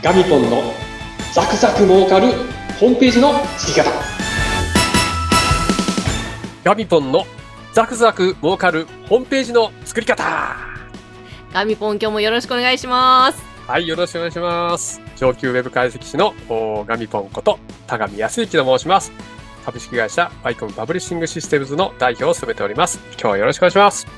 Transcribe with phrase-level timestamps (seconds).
[0.00, 0.62] ガミポンの
[1.34, 2.28] ザクザク儲かる
[2.78, 3.90] ホームページの作り方
[6.62, 7.24] ガミポンの
[7.72, 10.56] ザクザク儲かるホームページの作り方
[11.52, 13.42] ガミポン今日もよろしくお願いします。
[13.66, 15.00] はい、よろしくお願いします。
[15.16, 17.58] 上級ウェブ解析士のおガミポンこと
[17.88, 19.10] 田上康之と申します。
[19.64, 23.00] 株式会社バイコンパブリッシングシステムズの代表を務めております。
[23.12, 24.06] 今日はよろしくお願いします。
[24.06, 24.10] よ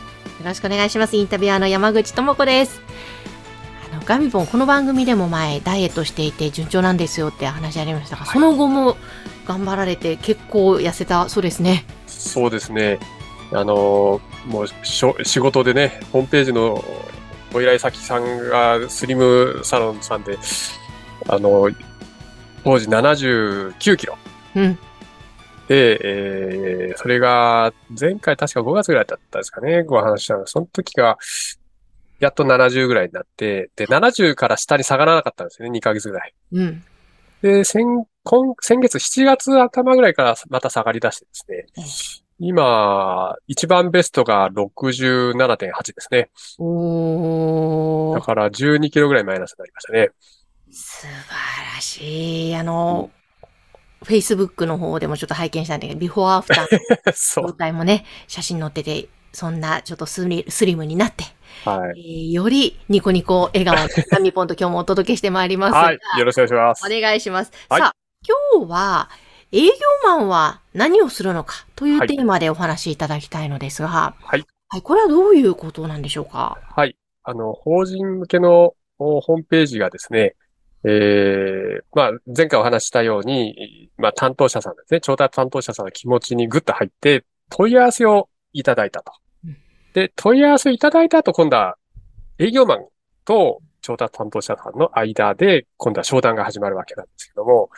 [0.45, 1.17] ろしくお願いします。
[1.17, 2.83] インタビュアーの山口智子です。
[4.05, 8.97] ガミポン、この番組でも前、ダイエットしていて順調なんですよって話ありましたが、その後も
[9.47, 11.85] 頑張られて結構痩せたそうですね。
[12.07, 12.99] そうですね。
[13.53, 14.67] あのーもう
[15.25, 16.83] 仕事でね、ホームページの
[17.53, 20.39] ご依頼先さんがスリムサロンさんで、
[21.29, 21.75] あのー
[22.65, 24.17] 当時79キロ。
[24.57, 24.75] うん。
[25.69, 30.47] で、えーそれが前回確か5月ぐらいだったですかね、ご話したのが。
[30.47, 31.19] その時が、
[32.21, 36.35] やっと70ぐらいになって、で、70から下に下がらなかったんですよね、2ヶ月ぐらい。
[36.53, 36.85] うん。
[37.43, 37.85] で、先、
[38.23, 42.05] 今、先月7月頭ぐらいからまた下がり出してですね、
[42.39, 46.31] 今、一番ベストが67.8ですね。
[46.59, 50.11] おー、だから12キロぐらいマイナスになりましたね。
[50.71, 52.55] 素晴らしい。
[52.55, 53.11] あの、
[54.05, 57.57] Facebook の方でもちょっと拝見したんだけど、ビフォーアフターの状 そう。
[57.57, 61.25] 態もね、写真載ってて、そんなちょっとスリスリムになって、
[61.65, 62.01] はい。
[62.01, 65.79] えーよりニコニコ笑顔のガミポンと今日もお届けしてまいりますが。
[65.79, 65.99] はい。
[66.19, 66.87] よろしくお願いします。
[66.87, 67.53] お願いします。
[67.69, 67.95] はいさあ、
[68.57, 69.11] 今日は
[69.53, 69.73] 営業
[70.05, 74.45] マンは何をするのかというはいテーマでお話しいただきたいのですが、はい。
[74.69, 76.59] はい、これはどういうことなんでしょうか？
[76.77, 76.97] はい。
[77.25, 80.37] あの、法人向けのおホームページがですね、
[80.85, 89.17] えー、まあ、前回お話ししたように、まあ、担当者さんですね、調達担当者さんの気持ちにグッと入って、問い合わせをいただいたとうん。
[89.93, 91.77] で、問い合わせをいただいた後、今度は
[92.39, 92.87] 営業マン
[93.25, 97.71] と調達担当者さんの間で、今度は商談が始まるわけなんですけども、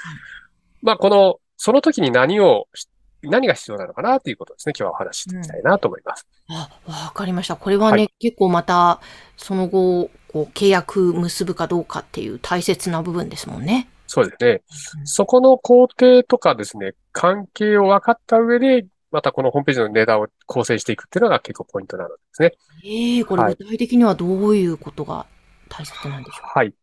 [0.82, 2.88] まあ、この、その時に何をし、
[3.22, 6.26] 何が必要なのかなということをですね、今日はお話ししていきたいなと思います。
[6.48, 7.56] あ、わかりました。
[7.56, 9.00] これはね、は結構また、
[9.36, 13.88] その後、こう、契約結ぶかどうかっていう大切な部分ですもんね。
[14.08, 14.62] そうですね。
[14.98, 22.52] うんそこの工程とかですね、関係を分かった上で、またこのホームページの値段を構成していくっていうのが結構ポイントなのですね。
[22.84, 25.26] ええこれはい具体的にはどういうことが
[25.68, 26.74] 大切なんでしょはい。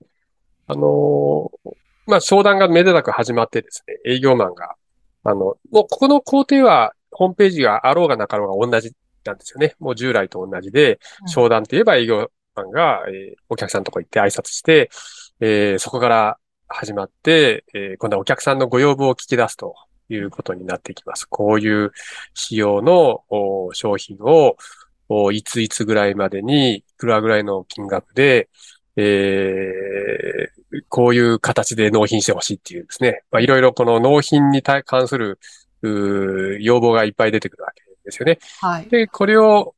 [0.68, 1.72] あのー
[2.06, 4.76] まあ、商談がめでたく始まってですね、営業マンが、
[5.24, 8.94] あの、もうここの工程はホームページがあろうがなかろうが同じ
[9.26, 9.76] なんですよね。
[9.80, 14.90] もう従来と同じで、うん商談といえば営業マンが、えーお客さんのとこ行って挨拶して、
[15.40, 16.38] えーそこから
[16.68, 19.76] 始まって、えー今度はお客さんのご要望を聞き出すと
[20.10, 21.26] いうことになってきます。
[21.26, 21.92] こういう
[22.34, 24.58] 仕様のお商品を、
[25.08, 28.50] おいついつぐらいまでに、いくらぐらいの金額で、
[28.96, 33.24] えーこういう形で納品してほしいっていうですね。
[33.32, 35.40] まあ、いろいろこの納品に対関する、
[36.62, 38.38] 要望がいっぱい出てくるわけですよね。
[38.64, 38.88] うはい。
[38.88, 39.74] で、これを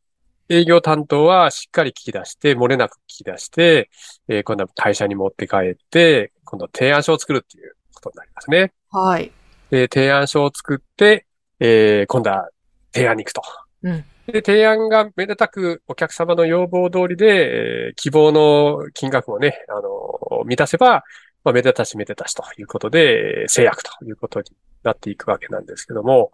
[0.50, 3.90] 営業担当はしっかり聞き出して、漏れなく聞き出して、
[4.28, 8.74] えー今度は会社に持って帰って、今度は提案書を作るっていうことになりますね。
[8.90, 9.32] はい。
[9.72, 11.26] で、提案書を作って、
[11.60, 12.50] えー今度は
[12.94, 13.42] 提案に行くと。
[13.84, 14.06] うん。
[14.28, 21.04] で、提案がめでたくお客様の要望通りで、えー希望の金額をね、あの、満たせば、
[21.44, 24.46] まあ、めでたしめでたしということで、えー制約ということに
[24.84, 26.32] なっていくわけなんですけども、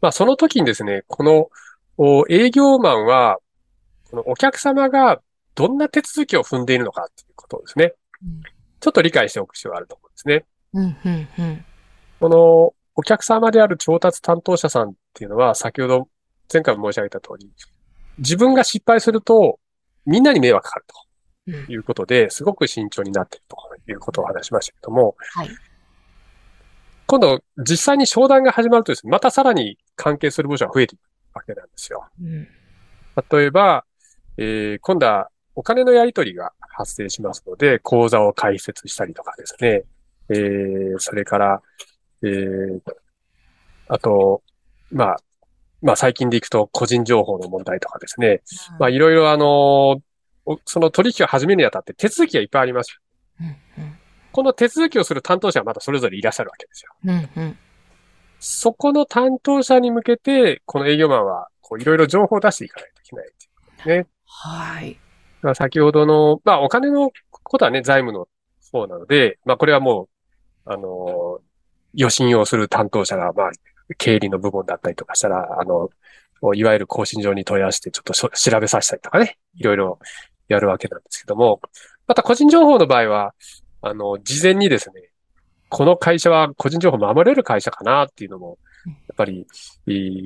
[0.00, 1.48] まあ、その時にですね、この、
[1.98, 3.38] お営業マンは、
[4.10, 5.20] このお客様が
[5.54, 8.42] どんな手続きを踏んでいるのかということをですね、うん
[8.78, 10.44] ちょっと理解しておく必要があると思うんですね。
[10.74, 11.64] うん、うん、うん。
[12.20, 16.08] このお客様である調達担当者さんっていうのは、先ほど
[16.52, 17.50] 前回も申し上げた通り、
[18.18, 19.58] 自分が失敗すると、
[20.06, 20.84] みんなに迷惑かかる
[21.48, 23.56] うんということで、すごく慎重になっていると
[23.92, 25.48] いうことを話しましたけども、はい。
[27.06, 31.02] 今度、実際に商談が始まるとですね、またさらに関係する部署が増えていく
[31.34, 32.04] わけなんですよ。
[32.20, 32.48] うん。
[33.30, 33.84] 例えば、
[34.38, 39.84] えー今度はお金のやり取りが発生しますので、口座を開設したりとかですね。
[40.28, 41.62] えーそれから、
[42.22, 42.80] えー
[43.88, 44.42] あと、
[44.90, 45.16] まあ、
[45.82, 48.42] まあ最近でいくと個人情報の問題とかですね。
[48.78, 50.00] まあいろいろあの
[50.44, 53.00] おその取引を始めるにあたって手続きがいっぱいあります。
[53.40, 53.98] うん、うん。
[54.32, 56.92] この手続きをする担当者はまたそれぞれいらっしゃるわけですよ。
[57.04, 57.58] うん、うん。
[58.38, 64.06] そこの担当者に向けて、この営業マンは、こういろいろ情報を出していかないといけないいうね。
[64.26, 65.00] はい。
[65.42, 67.10] まあ先ほどの、まあお金の
[67.42, 68.28] ことはね、財務の
[68.70, 70.08] 方なので、まあこれはも
[70.66, 71.40] う、あの、
[71.96, 73.50] 予診をする担当者が、まあ、
[73.98, 75.90] 経理の部門だったりとかしたら、あの、
[76.54, 79.98] いわゆる更新状に問い合わせてちょっと調べさせたりとかね、いろいろ
[80.48, 81.60] やるわけなんですけども、
[82.06, 83.34] また個人情報の場合は、
[83.82, 85.10] あの、事前にですね、
[85.68, 89.46] この会社は個人情報守れる会社かなっていうのも、やっぱり、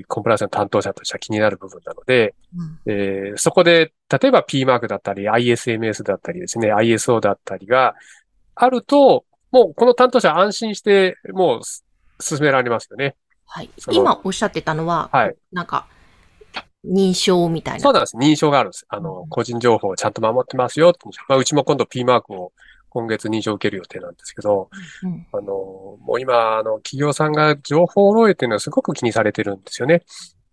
[0.07, 2.35] コンプライアンスの担当者としては気になる部分なので、
[2.87, 2.93] うん。
[2.93, 7.95] えーそこで、例えば P マークだったり、ISMS だったりですね、ISO だったりが
[8.55, 11.85] あると、もうこの担当者安心して、もうす
[12.21, 13.17] 進められますよね。
[13.47, 13.71] はい。
[13.91, 15.87] 今おっしゃってたのは、はいなんか、
[16.87, 17.81] 認証みたいな。
[17.81, 18.17] そうなんです。
[18.17, 18.87] 認証があるんです。
[18.89, 20.93] あのうん、個人情報をちゃんと守ってますよ。
[21.29, 22.53] まあ、うちも今度 P マークを
[22.91, 24.71] 今月認証を受ける予定なんですけど、
[25.03, 30.03] うんあの、もう今、あの、企業さんが情報漏洩っていうのはすごく気にされてるんですよね。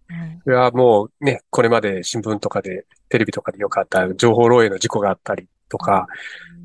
[0.10, 6.08] うんそれはもうね、これまで新聞とかで、テレビとかでよくあった情報漏洩の事故があったりとか、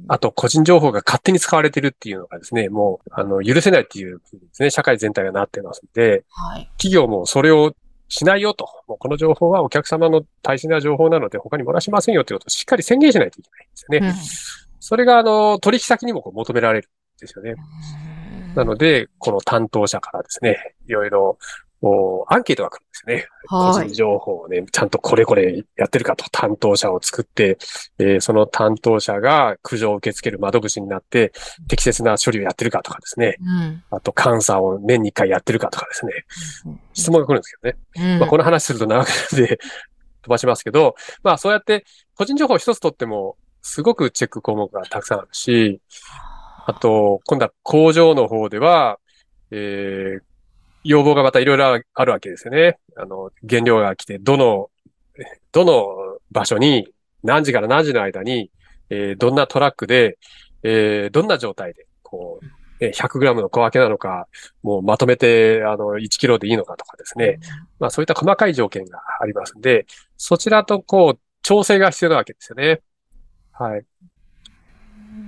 [0.09, 6.71] あと個人情報が勝手に使われてるっていうのがですね、もう、あの、許せないっていうですね、社会全体がなってますんで、はい。
[6.77, 7.75] 企業もそれを
[8.09, 8.67] しないよと。
[8.89, 14.07] もうこの情報はお客様の大事な情報なので他に漏らしませんよということをしっかり宣言しないといけないんですよね。
[14.09, 17.55] うんそれが、あの、取引先にもこう求められるんですよね。
[18.57, 21.39] なので、この担当者からですね、いろいろ、
[21.83, 23.27] おアンケートが来るんですよね。
[23.49, 23.95] 個はい人。
[23.95, 27.59] 情報をね、ちゃんとこれこれやってるかと担当者を作って、
[27.99, 31.33] えーその担当者が苦情を受け付ける窓口になって、
[31.69, 33.37] 適切な処理をやってるかとかですね。
[33.41, 36.13] うんあと、監査を年に1回やってるかとかですね。
[36.93, 38.13] 質問が来るんですけどね。
[38.15, 39.59] うんまあ、この話すると長くなるんで
[40.23, 40.95] 飛ばしますけど、
[41.25, 45.81] まあ、そうやって個人情報一つ取っても、すごくチェック項目がたくさんあるし、
[46.67, 48.99] あと、今度は工場の方では、
[49.51, 50.21] えー、
[50.85, 52.79] 要望がまたいろいろあるわけですよね。
[52.97, 54.71] あの、原料が来て、どの、
[55.53, 56.89] どの場所に、
[57.23, 58.51] 何時から何時の間に、
[58.91, 60.19] えーどんなトラックで、
[60.63, 64.27] えーどんな状態で、こう、100g の小分けなのか、
[64.63, 67.39] もうまとめて、あの、1キロでいいのかとかですね。
[67.79, 69.87] まあそういった細かい条件がありますんで、
[70.17, 72.81] そちらとこう、調整が必要なわけですよね。
[73.53, 73.85] はい。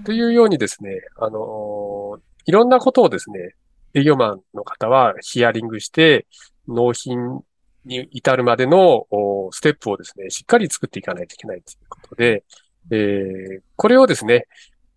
[0.04, 3.54] というようにですね、あのーいろんなことをですね、
[3.94, 6.26] 営業マンの方はヒアリングして、
[6.68, 7.40] 納品
[7.84, 12.44] に至るまでのおステップをですね、しっかり作っていかないといけないということで、
[12.90, 14.46] えーこれをですね、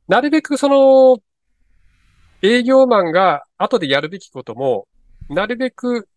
[0.08, 1.20] なるべくその、
[2.42, 4.88] 営業マンが後でやるべきことも、
[5.30, 6.08] なるべく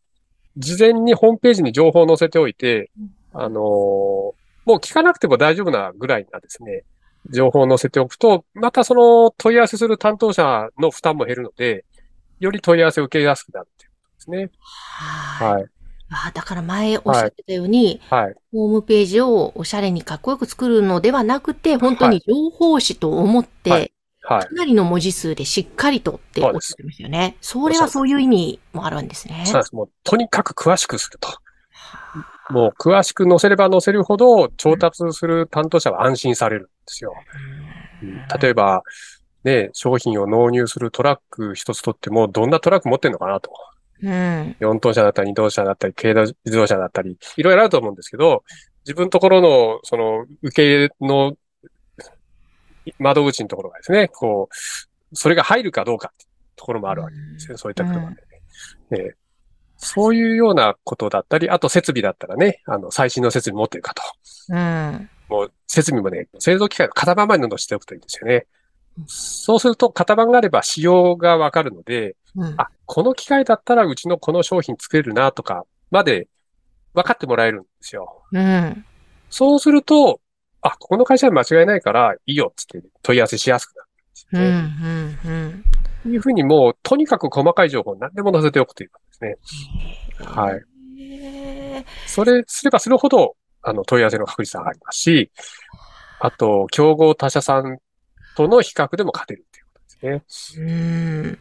[0.56, 2.90] 事前にホームページに情報を載せておいて、
[3.32, 6.84] あのーもう聞かなくても大丈夫なぐらいなですね、
[7.30, 11.84] 情報を載せておくと、またその問い合わせする担当者の負担も減るので、
[12.40, 14.50] より問い合わせを受けやすくなるということですね。
[14.60, 15.54] はい。
[15.54, 15.66] はい。
[16.12, 18.34] あだから前おっしゃってたように、はい。
[18.50, 23.92] ホームページをおしゃれにかっこよく作るのではなくて、本当に情報誌と思って、はいはい
[24.30, 24.48] か。
[24.52, 27.36] なりの文字数でしっかりとっておっしゃってましたよね。
[27.40, 29.44] それはそういう意味もあるんですね。
[29.46, 29.74] そうです。
[29.74, 31.28] もう、とにかく詳しくすると。
[32.50, 37.12] もう、詳しく載せれば載せるほど、調達する担当者は安心されるんですよ。
[38.02, 38.82] うん例えば、
[39.44, 43.50] ね、商品を納入するトラック一つとっても、どんなトラック持ってんのかなと。
[44.02, 44.56] うん。
[44.60, 48.44] 4トン車だったり、2トン車だったり、軽自動車だったり、いろいろあると思うんですけど、
[48.84, 51.34] 自分のところの、その、受けの
[52.98, 56.26] 窓口のところがですね、こう、それが入るかどうかって
[56.56, 57.56] ところもあるわけですね。
[57.56, 58.16] そういった車で
[58.90, 59.04] ね。
[59.04, 59.14] ね
[59.82, 64.02] そういうようなことだったり、あと設備だったらね、あの、最新の設備持ってるかと。
[64.50, 65.10] うん。
[65.28, 68.44] もう、設備もね、製造機械の型番までのしておくといいんですよねうん。
[69.06, 72.54] そうすると、型番があれば仕様がわかるので、うん。
[72.58, 76.28] あ、この機械だったらうちのこの商品作れるなとか、まで
[76.94, 78.22] 分かってもらえるんですよ。
[78.32, 78.84] うん。
[79.28, 80.20] そうすると、
[80.62, 83.74] あ、ここの会社は間違いないからいいよっつって問い合わせしやすく
[84.32, 84.46] なうん。
[84.46, 84.52] うる。
[84.52, 84.54] ん。
[84.54, 85.64] うん。
[86.02, 90.26] というふうにもう、とにかく細かい情報を何でも載せておくということですね。
[90.26, 90.62] はい。
[92.06, 95.30] それすればするほど、あの、問い合わせの確率が上がりますし、
[96.20, 97.78] あと、競合他社さん
[98.42, 100.66] との比較でも勝てるっていうことですね。
[100.66, 101.38] うん。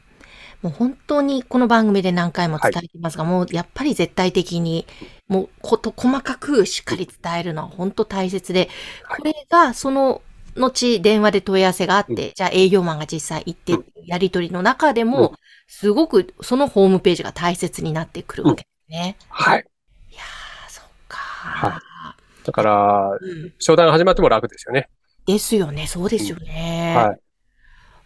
[0.62, 4.86] もう本当にこの番組で何回も伝えていますが、もうやっぱり絶対的に、
[5.28, 8.70] もうこと細かくしっかり伝えるのは本当大切で、
[9.04, 10.22] はいこれがその
[10.58, 15.32] 後電話で問い合わせがあって、うじゃあ営業マンが実際行ってうんやり取りの中でも、う
[15.68, 19.18] すごくそのホームページが大切になってくるわけですね。
[19.30, 19.66] はい。
[20.12, 21.80] いやー、そっか、は
[22.44, 23.54] だから、うん。
[23.60, 24.90] 商談が始まっても楽ですよね。
[25.34, 26.94] ですよね、そうですよね。
[26.96, 27.20] はい。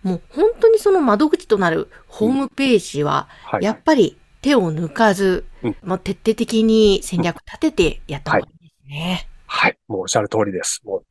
[0.07, 3.63] もう本当にその窓口となるホームページは、はい。
[3.63, 9.29] やっぱり手を抜かず、うんもう徹底的に戦略立ててやった方がいいですね。
[9.47, 9.77] はい。
[9.87, 10.81] もうおっしゃる通りです。
[10.83, 11.05] もう、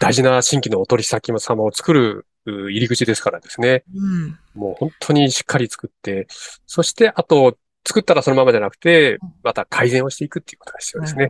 [0.00, 3.84] 大事な新規のお取引先様を作るう入り口ですからですね。
[3.94, 4.38] うん。
[4.54, 6.26] もう本当にしっかり作って、
[6.66, 11.28] そして、あと、作ったらそのままじゃなくてうん、また改善をしていくっていうことが必要ですね。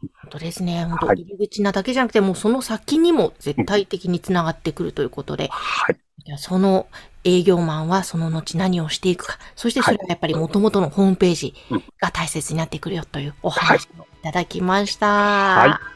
[0.00, 0.84] 本当ですね。
[0.84, 5.96] 本当、はい入り口なだけじゃなくて、もうその先にも絶対的につながってくるということで、はい。
[6.38, 6.86] その
[7.24, 9.38] 営業マンはその後何をしていくか。
[9.54, 11.54] そしてそれはやっぱり元々のホームページ
[12.00, 15.06] が大切になってくるよというお話をいただきました。
[15.06, 15.95] はい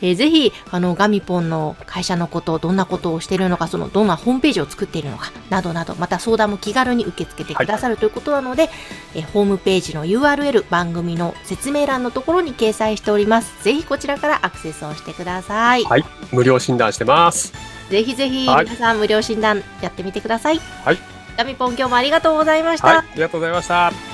[0.00, 8.70] えーぜひ、あの、ガミポンの会社のこと、どんなことをしているのか、その、どんなホームページを作っているのか、などなど、また相談も気軽に受け付けてくださるということなので、
[9.14, 13.62] えーホームページの URL、番組の説明欄のところに掲載しております。
[13.64, 15.84] ぜひこちらからアクセスをしてください。
[15.84, 16.04] はい。
[16.32, 17.52] 無料診断してます。
[17.90, 20.60] ぜひぜひ、はい皆さん無料診断やってみてください。
[20.84, 20.98] はい。
[21.36, 22.88] ガミポン今日もありがとうございました。
[22.88, 22.96] はい。
[22.98, 24.11] ありがとうございました。